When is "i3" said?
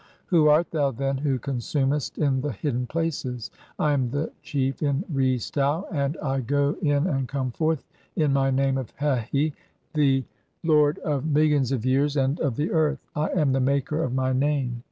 8.17-8.23